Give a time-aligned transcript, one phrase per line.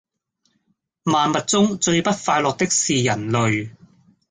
[1.03, 3.69] 萬物中最不快樂的是人類